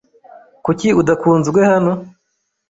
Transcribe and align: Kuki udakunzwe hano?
Kuki 0.65 0.87
udakunzwe 1.01 1.59
hano? 1.71 1.91